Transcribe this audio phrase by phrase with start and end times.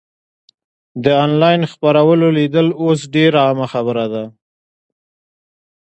[1.03, 4.23] د انلاین خپرونو لیدل اوس ډېره عامه خبره ده.